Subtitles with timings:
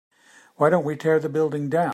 [0.55, 1.89] why don't we tear the building down?